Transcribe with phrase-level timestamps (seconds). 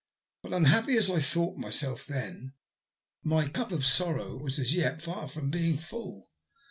[0.41, 2.53] But unhappy as I thought myself then,
[3.23, 6.31] my cup of sorrow was as yet far from being full.